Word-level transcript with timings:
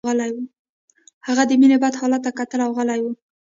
هغه 1.27 1.43
د 1.49 1.51
مينې 1.61 1.77
بد 1.83 1.93
حالت 2.01 2.21
ته 2.25 2.31
کتل 2.39 2.59
او 2.65 2.71
غلی 2.77 2.99
و 3.01 3.05